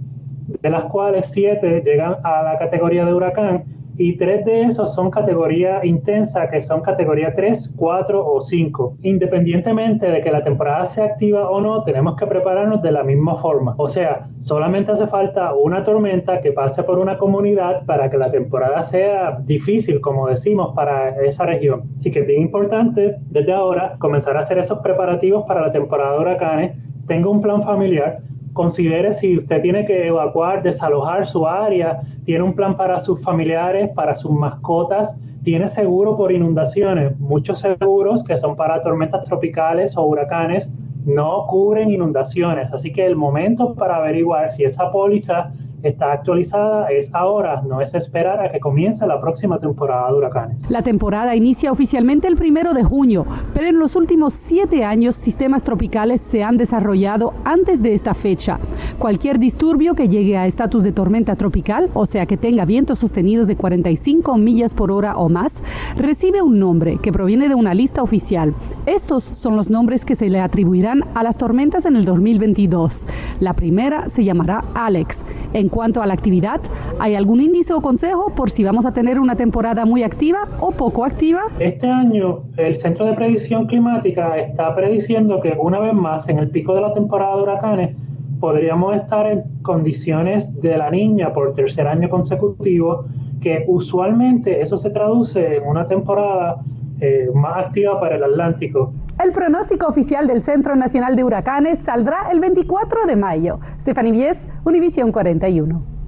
de 0.47 0.69
las 0.69 0.85
cuales 0.85 1.31
siete 1.31 1.81
llegan 1.85 2.17
a 2.23 2.43
la 2.43 2.57
categoría 2.57 3.05
de 3.05 3.13
huracán 3.13 3.63
y 3.97 4.17
tres 4.17 4.45
de 4.45 4.63
esos 4.63 4.93
son 4.95 5.11
categoría 5.11 5.85
intensa, 5.85 6.49
que 6.49 6.61
son 6.61 6.81
categoría 6.81 7.35
3, 7.35 7.75
4 7.75 8.25
o 8.25 8.41
5. 8.41 8.97
Independientemente 9.03 10.09
de 10.09 10.21
que 10.21 10.31
la 10.31 10.43
temporada 10.43 10.85
sea 10.85 11.05
activa 11.05 11.49
o 11.49 11.61
no, 11.61 11.83
tenemos 11.83 12.15
que 12.15 12.25
prepararnos 12.25 12.81
de 12.81 12.91
la 12.91 13.03
misma 13.03 13.35
forma. 13.35 13.75
O 13.77 13.87
sea, 13.87 14.27
solamente 14.39 14.91
hace 14.91 15.07
falta 15.07 15.53
una 15.53 15.83
tormenta 15.83 16.41
que 16.41 16.51
pase 16.51 16.83
por 16.83 16.97
una 16.99 17.17
comunidad 17.17 17.85
para 17.85 18.09
que 18.09 18.17
la 18.17 18.31
temporada 18.31 18.81
sea 18.81 19.39
difícil, 19.43 20.01
como 20.01 20.27
decimos, 20.27 20.73
para 20.73 21.09
esa 21.23 21.45
región. 21.45 21.83
Así 21.97 22.11
que 22.11 22.21
es 22.21 22.27
bien 22.27 22.41
importante 22.41 23.17
desde 23.29 23.53
ahora 23.53 23.97
comenzar 23.99 24.35
a 24.37 24.39
hacer 24.39 24.57
esos 24.57 24.79
preparativos 24.79 25.43
para 25.47 25.61
la 25.61 25.71
temporada 25.71 26.13
de 26.13 26.19
huracanes. 26.19 26.77
Tengo 27.07 27.29
un 27.29 27.41
plan 27.41 27.61
familiar 27.61 28.19
considere 28.53 29.13
si 29.13 29.37
usted 29.37 29.61
tiene 29.61 29.85
que 29.85 30.07
evacuar, 30.07 30.61
desalojar 30.61 31.25
su 31.25 31.47
área, 31.47 32.01
tiene 32.25 32.43
un 32.43 32.53
plan 32.53 32.75
para 32.75 32.99
sus 32.99 33.21
familiares, 33.21 33.89
para 33.95 34.15
sus 34.15 34.31
mascotas, 34.31 35.15
tiene 35.43 35.67
seguro 35.67 36.15
por 36.15 36.31
inundaciones. 36.31 37.17
Muchos 37.19 37.59
seguros 37.59 38.23
que 38.23 38.37
son 38.37 38.55
para 38.55 38.81
tormentas 38.81 39.25
tropicales 39.25 39.97
o 39.97 40.03
huracanes 40.03 40.73
no 41.05 41.47
cubren 41.47 41.89
inundaciones, 41.89 42.71
así 42.73 42.93
que 42.93 43.05
el 43.05 43.15
momento 43.15 43.73
para 43.73 43.95
averiguar 43.95 44.51
si 44.51 44.63
esa 44.63 44.91
póliza 44.91 45.51
está 45.83 46.13
actualizada 46.13 46.87
es 46.89 47.09
ahora, 47.13 47.61
no 47.61 47.81
es 47.81 47.93
esperar 47.93 48.39
a 48.39 48.49
que 48.51 48.59
comience 48.59 49.05
la 49.05 49.19
próxima 49.19 49.57
temporada 49.57 50.07
de 50.07 50.17
huracanes. 50.17 50.69
La 50.69 50.81
temporada 50.81 51.35
inicia 51.35 51.71
oficialmente 51.71 52.27
el 52.27 52.35
primero 52.35 52.73
de 52.73 52.83
junio, 52.83 53.25
pero 53.53 53.67
en 53.67 53.79
los 53.79 53.95
últimos 53.95 54.33
siete 54.33 54.83
años 54.83 55.15
sistemas 55.15 55.63
tropicales 55.63 56.21
se 56.21 56.43
han 56.43 56.57
desarrollado 56.57 57.33
antes 57.43 57.81
de 57.81 57.93
esta 57.93 58.13
fecha. 58.13 58.59
Cualquier 58.99 59.39
disturbio 59.39 59.95
que 59.95 60.09
llegue 60.09 60.37
a 60.37 60.45
estatus 60.45 60.83
de 60.83 60.91
tormenta 60.91 61.35
tropical, 61.35 61.89
o 61.93 62.05
sea 62.05 62.25
que 62.25 62.37
tenga 62.37 62.65
vientos 62.65 62.99
sostenidos 62.99 63.47
de 63.47 63.55
45 63.55 64.37
millas 64.37 64.73
por 64.73 64.91
hora 64.91 65.17
o 65.17 65.29
más, 65.29 65.53
recibe 65.95 66.41
un 66.41 66.59
nombre 66.59 66.97
que 67.01 67.11
proviene 67.11 67.49
de 67.49 67.55
una 67.55 67.73
lista 67.73 68.03
oficial. 68.03 68.53
Estos 68.85 69.23
son 69.23 69.55
los 69.55 69.69
nombres 69.69 70.05
que 70.05 70.15
se 70.15 70.29
le 70.29 70.39
atribuirán 70.39 71.05
a 71.13 71.23
las 71.23 71.37
tormentas 71.37 71.85
en 71.85 71.95
el 71.95 72.05
2022. 72.05 73.07
La 73.39 73.53
primera 73.53 74.09
se 74.09 74.23
llamará 74.23 74.63
Alex. 74.73 75.17
En 75.53 75.69
cuanto 75.71 76.01
a 76.03 76.05
la 76.05 76.13
actividad, 76.13 76.61
¿hay 76.99 77.15
algún 77.15 77.41
índice 77.41 77.73
o 77.73 77.81
consejo 77.81 78.31
por 78.35 78.51
si 78.51 78.63
vamos 78.63 78.85
a 78.85 78.93
tener 78.93 79.19
una 79.19 79.35
temporada 79.35 79.85
muy 79.85 80.03
activa 80.03 80.47
o 80.59 80.71
poco 80.71 81.03
activa? 81.03 81.41
Este 81.57 81.87
año 81.87 82.43
el 82.57 82.75
Centro 82.75 83.05
de 83.05 83.13
Predicción 83.13 83.65
Climática 83.65 84.37
está 84.37 84.75
prediciendo 84.75 85.41
que 85.41 85.57
una 85.59 85.79
vez 85.79 85.93
más 85.93 86.29
en 86.29 86.37
el 86.37 86.49
pico 86.51 86.75
de 86.75 86.81
la 86.81 86.93
temporada 86.93 87.37
de 87.37 87.41
huracanes 87.41 87.95
podríamos 88.39 88.95
estar 88.95 89.25
en 89.27 89.43
condiciones 89.61 90.59
de 90.61 90.77
la 90.77 90.89
niña 90.89 91.31
por 91.31 91.53
tercer 91.53 91.87
año 91.87 92.09
consecutivo, 92.09 93.05
que 93.39 93.63
usualmente 93.67 94.61
eso 94.61 94.77
se 94.77 94.89
traduce 94.89 95.57
en 95.57 95.67
una 95.67 95.87
temporada 95.87 96.57
eh, 96.99 97.29
más 97.33 97.65
activa 97.65 97.99
para 97.99 98.17
el 98.17 98.23
Atlántico. 98.23 98.93
El 99.23 99.33
pronóstico 99.33 99.85
oficial 99.85 100.25
del 100.25 100.41
Centro 100.41 100.75
Nacional 100.75 101.15
de 101.15 101.23
Huracanes 101.23 101.77
saldrá 101.77 102.31
el 102.31 102.39
24 102.39 103.05
de 103.05 103.15
mayo. 103.15 103.59
Stephanie 103.79 104.11
Vies, 104.11 104.47
Univisión 104.63 105.11
41. 105.11 106.00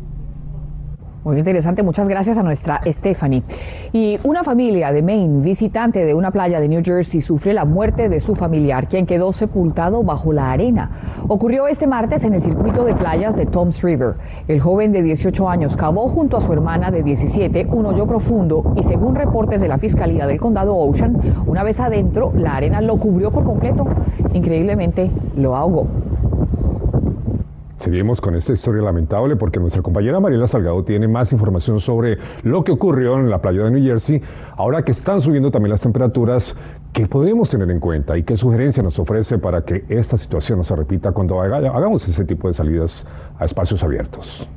Muy 1.24 1.38
interesante, 1.38 1.84
muchas 1.84 2.10
gracias 2.10 2.38
a 2.38 2.44
nuestra 2.44 2.82
Stephanie. 2.86 3.44
Y 3.94 4.20
una 4.26 4.44
familia 4.44 4.92
de 4.92 5.02
Maine, 5.02 5.42
visitante 5.42 6.04
de 6.04 6.14
una 6.14 6.32
playa 6.32 6.60
de 6.60 6.68
New 6.68 6.82
Jersey, 6.84 7.22
sufre 7.22 7.54
la 7.54 7.64
muerte 7.64 8.10
de 8.10 8.20
su 8.20 8.36
familiar, 8.36 8.90
quien 8.90 9.06
quedó 9.06 9.32
sepultado 9.32 10.04
bajo 10.04 10.34
la 10.34 10.52
arena. 10.52 10.92
Ocurrió 11.30 11.70
este 11.70 11.88
martes 11.88 12.26
en 12.26 12.34
el 12.34 12.42
circuito 12.42 12.84
de 12.84 12.94
playas 12.94 13.38
de 13.38 13.46
Toms 13.46 13.82
River. 13.82 14.16
El 14.50 14.60
joven 14.60 14.92
de 14.92 15.02
18 15.02 15.48
años 15.48 15.78
cavó 15.78 16.10
junto 16.10 16.36
a 16.36 16.42
su 16.42 16.52
hermana 16.52 16.92
de 16.92 17.04
17 17.04 17.68
un 17.72 17.86
hoyo 17.86 18.06
profundo 18.06 18.74
y 18.76 18.84
según 18.84 19.16
reportes 19.16 19.62
de 19.62 19.70
la 19.70 19.78
Fiscalía 19.78 20.28
del 20.28 20.42
Condado 20.42 20.76
Ocean, 20.76 21.22
una 21.46 21.64
vez 21.64 21.80
adentro, 21.80 22.34
la 22.36 22.58
arena 22.58 22.82
lo 22.82 22.98
cubrió 22.98 23.32
por 23.32 23.46
completo. 23.46 23.88
Increíblemente, 24.34 25.10
lo 25.38 25.56
ahogó. 25.56 25.88
Seguimos 27.84 28.22
con 28.22 28.34
esta 28.34 28.54
historia 28.54 28.82
lamentable 28.82 29.36
porque 29.36 29.60
nuestra 29.60 29.82
compañera 29.82 30.22
Mariela 30.22 30.48
Salgado 30.48 30.86
tiene 30.86 31.10
más 31.10 31.34
información 31.34 31.82
sobre 31.82 32.18
lo 32.42 32.64
que 32.64 32.72
ocurrió 32.72 33.20
en 33.20 33.30
la 33.30 33.42
playa 33.42 33.66
de 33.66 33.72
New 33.72 33.84
Jersey. 33.84 34.22
Ahora 34.56 34.86
que 34.86 34.94
están 34.94 35.20
subiendo 35.20 35.52
también 35.52 35.72
las 35.72 35.82
temperaturas, 35.82 36.56
¿qué 36.94 37.08
podemos 37.08 37.50
tener 37.50 37.70
en 37.70 37.82
cuenta 37.82 38.18
y 38.18 38.24
qué 38.24 38.38
sugerencia 38.38 38.82
nos 38.82 39.00
ofrece 39.00 39.38
para 39.38 39.66
que 39.66 39.84
esta 39.90 40.16
situación 40.16 40.60
no 40.60 40.64
se 40.64 40.78
repita 40.78 41.12
cuando 41.12 41.42
hagamos 41.42 42.08
ese 42.08 42.24
tipo 42.24 42.48
de 42.48 42.54
salidas 42.54 43.06
a 43.38 43.44
espacios 43.44 43.84
abiertos? 43.84 44.48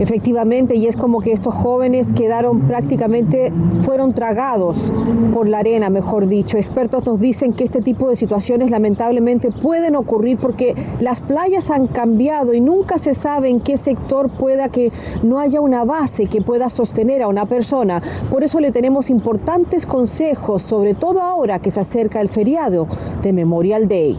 Efectivamente, 0.00 0.76
y 0.76 0.86
es 0.86 0.96
como 0.96 1.20
que 1.20 1.32
estos 1.32 1.54
jóvenes 1.54 2.12
quedaron 2.12 2.60
prácticamente, 2.68 3.52
fueron 3.82 4.14
tragados 4.14 4.92
por 5.34 5.48
la 5.48 5.58
arena, 5.58 5.90
mejor 5.90 6.28
dicho. 6.28 6.56
Expertos 6.56 7.04
nos 7.04 7.18
dicen 7.18 7.52
que 7.52 7.64
este 7.64 7.82
tipo 7.82 8.08
de 8.08 8.14
situaciones 8.14 8.70
lamentablemente 8.70 9.50
pueden 9.50 9.96
ocurrir 9.96 10.38
porque 10.38 10.74
las 11.00 11.20
playas 11.20 11.70
han 11.70 11.88
cambiado 11.88 12.54
y 12.54 12.60
nunca 12.60 12.98
se 12.98 13.14
sabe 13.14 13.48
en 13.48 13.60
qué 13.60 13.76
sector 13.76 14.30
pueda 14.30 14.68
que 14.68 14.92
no 15.24 15.40
haya 15.40 15.60
una 15.60 15.84
base 15.84 16.26
que 16.26 16.42
pueda 16.42 16.68
sostener 16.68 17.22
a 17.22 17.28
una 17.28 17.46
persona. 17.46 18.00
Por 18.30 18.44
eso 18.44 18.60
le 18.60 18.70
tenemos 18.70 19.10
importantes 19.10 19.84
consejos, 19.84 20.62
sobre 20.62 20.94
todo 20.94 21.22
ahora 21.22 21.58
que 21.58 21.72
se 21.72 21.80
acerca 21.80 22.20
el 22.20 22.28
feriado 22.28 22.86
de 23.22 23.32
Memorial 23.32 23.88
Day 23.88 24.18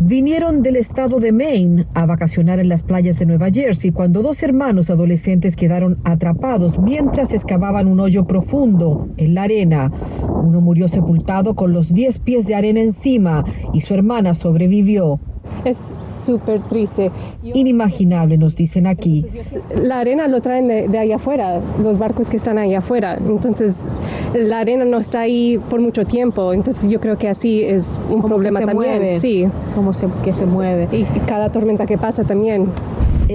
vinieron 0.00 0.62
del 0.62 0.76
estado 0.76 1.20
de 1.20 1.30
Maine 1.30 1.86
a 1.94 2.06
vacacionar 2.06 2.58
en 2.58 2.70
las 2.70 2.82
playas 2.82 3.18
de 3.18 3.26
Nueva 3.26 3.50
Jersey 3.50 3.92
cuando 3.92 4.22
dos 4.22 4.42
hermanos 4.42 4.88
adolescentes 4.88 5.56
quedaron 5.56 5.98
atrapados 6.04 6.78
mientras 6.78 7.34
excavaban 7.34 7.86
un 7.86 8.00
hoyo 8.00 8.26
profundo 8.26 9.08
en 9.18 9.34
la 9.34 9.42
arena. 9.42 9.92
Uno 10.42 10.60
murió 10.62 10.88
sepultado 10.88 11.54
con 11.54 11.72
los 11.72 11.92
10 11.92 12.18
pies 12.20 12.46
de 12.46 12.54
arena 12.54 12.80
encima 12.80 13.44
y 13.74 13.82
su 13.82 13.92
hermana 13.94 14.34
sobrevivió. 14.34 15.20
Es 15.64 15.76
súper 16.24 16.62
triste. 16.62 17.10
Inimaginable, 17.42 18.38
nos 18.38 18.56
dicen 18.56 18.86
aquí. 18.86 19.26
La 19.74 20.00
arena 20.00 20.28
lo 20.28 20.40
traen 20.40 20.68
de, 20.68 20.98
allá 20.98 21.16
afuera, 21.16 21.60
los 21.82 21.98
barcos 21.98 22.28
que 22.28 22.36
están 22.36 22.58
ahí 22.58 22.74
afuera. 22.74 23.18
Entonces, 23.18 23.74
la 24.34 24.60
arena 24.60 24.84
no 24.84 24.98
está 24.98 25.20
ahí 25.20 25.58
por 25.70 25.80
mucho 25.80 26.04
tiempo. 26.06 26.52
Entonces, 26.52 26.88
yo 26.88 27.00
creo 27.00 27.18
que 27.18 27.28
así 27.28 27.62
es 27.62 27.92
un 28.10 28.22
problema 28.22 28.60
también. 28.60 29.20
Sí. 29.20 29.46
Como 29.74 29.92
se, 29.92 30.06
que 30.24 30.32
se 30.32 30.46
mueve. 30.46 30.88
y 30.92 31.04
cada 31.26 31.52
tormenta 31.52 31.86
que 31.86 31.98
pasa 31.98 32.24
también. 32.24 32.68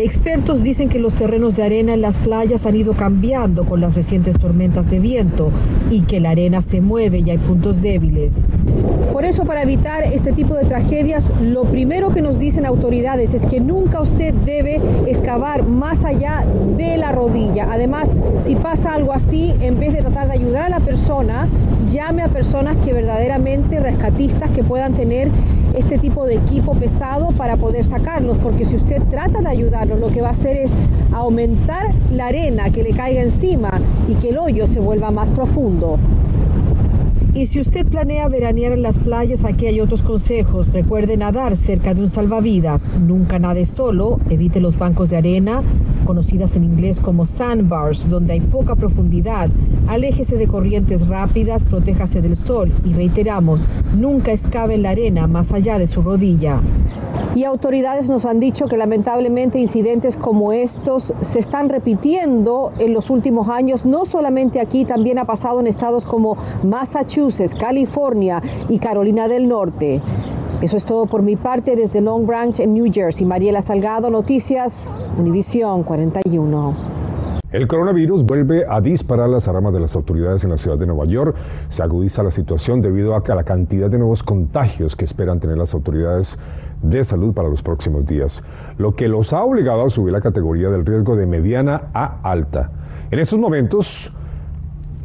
Expertos 0.03 0.61
dicen 0.61 0.89
que 0.89 0.99
los 0.99 1.15
terrenos 1.15 1.55
de 1.55 1.63
arena 1.63 1.93
en 1.93 2.01
las 2.01 2.17
playas 2.17 2.65
han 2.65 2.75
ido 2.75 2.95
cambiando 2.95 3.63
con 3.63 3.79
las 3.79 3.95
recientes 3.95 4.37
tormentas 4.37 4.89
de 4.91 4.99
viento 4.99 5.51
y 5.89 6.01
que 6.01 6.19
la 6.19 6.31
arena 6.31 6.61
se 6.61 6.81
mueve 6.81 7.19
y 7.19 7.29
hay 7.29 7.37
puntos 7.37 7.81
débiles. 7.81 8.41
Por 9.13 9.23
eso, 9.23 9.45
para 9.45 9.61
evitar 9.61 10.03
este 10.03 10.33
tipo 10.33 10.53
de 10.55 10.65
tragedias, 10.65 11.31
lo 11.41 11.63
primero 11.63 12.13
que 12.13 12.21
nos 12.21 12.37
dicen 12.37 12.65
autoridades 12.65 13.33
es 13.33 13.45
que 13.45 13.61
nunca 13.61 14.01
usted 14.01 14.33
debe 14.33 14.81
excavar 15.07 15.63
más 15.63 16.03
allá 16.03 16.43
de 16.75 16.97
la 16.97 17.13
rodilla. 17.13 17.69
Además, 17.71 18.09
si 18.45 18.55
pasa 18.55 18.95
algo 18.95 19.13
así, 19.13 19.53
en 19.61 19.79
vez 19.79 19.93
de 19.93 20.01
tratar 20.01 20.27
de 20.27 20.33
ayudar 20.33 20.63
a 20.63 20.69
la 20.69 20.79
persona, 20.81 21.47
llame 21.89 22.21
a 22.21 22.27
personas 22.27 22.75
que 22.83 22.91
verdaderamente 22.91 23.79
rescatistas 23.79 24.51
que 24.51 24.61
puedan 24.61 24.93
tener 24.95 25.31
este 25.75 25.97
tipo 25.97 26.25
de 26.25 26.35
equipo 26.35 26.73
pesado 26.73 27.31
para 27.31 27.57
poder 27.57 27.83
sacarlos, 27.83 28.37
porque 28.37 28.65
si 28.65 28.75
usted 28.75 29.01
trata 29.09 29.41
de 29.41 29.49
ayudarlos, 29.49 29.99
lo 29.99 30.09
que 30.09 30.21
va 30.21 30.29
a 30.29 30.31
hacer 30.31 30.57
es 30.57 30.71
aumentar 31.11 31.93
la 32.11 32.27
arena 32.27 32.69
que 32.69 32.83
le 32.83 32.91
caiga 32.91 33.21
encima 33.21 33.81
y 34.07 34.15
que 34.15 34.29
el 34.29 34.37
hoyo 34.37 34.67
se 34.67 34.79
vuelva 34.79 35.11
más 35.11 35.29
profundo. 35.31 35.97
Y 37.35 37.47
si 37.47 37.59
usted 37.59 37.85
planea 37.85 38.29
veranear 38.29 38.71
en 38.71 38.81
las 38.81 38.97
playas, 38.97 39.43
aquí 39.43 39.67
hay 39.67 39.81
otros 39.81 40.01
consejos. 40.01 40.71
Recuerde 40.71 41.17
nadar 41.17 41.57
cerca 41.57 41.93
de 41.93 41.99
un 41.99 42.09
salvavidas. 42.09 42.89
Nunca 42.97 43.39
nade 43.39 43.65
solo. 43.65 44.19
Evite 44.29 44.61
los 44.61 44.79
bancos 44.79 45.09
de 45.09 45.17
arena, 45.17 45.61
conocidas 46.05 46.55
en 46.55 46.63
inglés 46.63 47.01
como 47.01 47.25
sandbars, 47.25 48.09
donde 48.09 48.33
hay 48.33 48.39
poca 48.39 48.75
profundidad. 48.75 49.49
Aléjese 49.87 50.37
de 50.37 50.47
corrientes 50.47 51.07
rápidas, 51.07 51.65
protéjase 51.65 52.21
del 52.21 52.37
sol 52.37 52.71
y 52.85 52.93
reiteramos, 52.93 53.59
nunca 53.93 54.31
escabe 54.31 54.75
en 54.75 54.83
la 54.83 54.91
arena 54.91 55.27
más 55.27 55.51
allá 55.51 55.77
de 55.77 55.87
su 55.87 56.01
rodilla. 56.01 56.61
Y 57.35 57.43
autoridades 57.43 58.07
nos 58.07 58.25
han 58.25 58.39
dicho 58.39 58.67
que 58.67 58.77
lamentablemente 58.77 59.59
incidentes 59.59 60.15
como 60.15 60.53
estos 60.53 61.13
se 61.21 61.39
están 61.39 61.67
repitiendo 61.67 62.71
en 62.79 62.93
los 62.93 63.09
últimos 63.09 63.49
años, 63.49 63.85
no 63.85 64.05
solamente 64.05 64.61
aquí, 64.61 64.85
también 64.85 65.19
ha 65.19 65.25
pasado 65.25 65.59
en 65.59 65.67
estados 65.67 66.05
como 66.05 66.37
Massachusetts, 66.63 67.53
California 67.53 68.41
y 68.69 68.79
Carolina 68.79 69.27
del 69.27 69.49
Norte. 69.49 70.01
Eso 70.65 70.77
es 70.77 70.85
todo 70.85 71.05
por 71.05 71.21
mi 71.21 71.35
parte 71.35 71.75
desde 71.75 72.01
Long 72.01 72.25
Branch 72.25 72.59
en 72.59 72.73
New 72.73 72.91
Jersey. 72.91 73.23
Mariela 73.23 73.61
Salgado, 73.61 74.09
Noticias, 74.09 75.05
Univisión 75.15 75.83
41. 75.83 76.75
El 77.51 77.67
coronavirus 77.67 78.25
vuelve 78.25 78.65
a 78.67 78.81
disparar 78.81 79.29
las 79.29 79.47
armas 79.47 79.73
de 79.73 79.79
las 79.79 79.95
autoridades 79.95 80.43
en 80.43 80.49
la 80.49 80.57
ciudad 80.57 80.79
de 80.79 80.87
Nueva 80.87 81.05
York. 81.05 81.35
Se 81.69 81.83
agudiza 81.83 82.23
la 82.23 82.31
situación 82.31 82.81
debido 82.81 83.15
a 83.15 83.21
la 83.35 83.43
cantidad 83.43 83.91
de 83.91 83.99
nuevos 83.99 84.23
contagios 84.23 84.95
que 84.95 85.05
esperan 85.05 85.39
tener 85.39 85.55
las 85.55 85.75
autoridades 85.75 86.39
de 86.81 87.03
salud 87.03 87.31
para 87.35 87.47
los 87.47 87.61
próximos 87.61 88.07
días, 88.07 88.43
lo 88.79 88.95
que 88.95 89.07
los 89.07 89.33
ha 89.33 89.43
obligado 89.43 89.85
a 89.85 89.89
subir 89.91 90.13
la 90.13 90.21
categoría 90.21 90.71
del 90.71 90.83
riesgo 90.83 91.15
de 91.15 91.27
mediana 91.27 91.89
a 91.93 92.21
alta. 92.23 92.71
En 93.11 93.19
estos 93.19 93.37
momentos, 93.37 94.11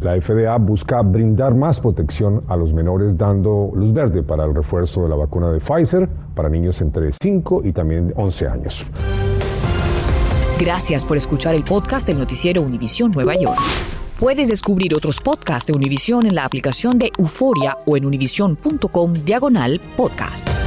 la 0.00 0.20
FDA 0.20 0.56
busca 0.56 1.02
brindar 1.02 1.54
más 1.54 1.80
protección 1.80 2.42
a 2.48 2.56
los 2.56 2.72
menores 2.72 3.16
dando 3.16 3.70
luz 3.74 3.92
verde 3.92 4.22
para 4.22 4.44
el 4.44 4.54
refuerzo 4.54 5.02
de 5.02 5.08
la 5.08 5.16
vacuna 5.16 5.52
de 5.52 5.60
Pfizer 5.60 6.08
para 6.34 6.48
niños 6.48 6.80
entre 6.80 7.10
5 7.12 7.62
y 7.64 7.72
también 7.72 8.12
11 8.16 8.46
años. 8.48 8.86
Gracias 10.58 11.04
por 11.04 11.16
escuchar 11.16 11.54
el 11.54 11.64
podcast 11.64 12.06
del 12.06 12.18
noticiero 12.18 12.62
Univisión 12.62 13.10
Nueva 13.12 13.34
York. 13.34 13.60
Puedes 14.18 14.48
descubrir 14.48 14.94
otros 14.94 15.20
podcasts 15.20 15.66
de 15.66 15.72
Univisión 15.72 16.26
en 16.26 16.34
la 16.34 16.44
aplicación 16.44 16.98
de 16.98 17.10
Euforia 17.18 17.78
o 17.86 17.96
en 17.96 18.04
univision.com 18.04 19.14
diagonal 19.24 19.80
podcasts. 19.96 20.66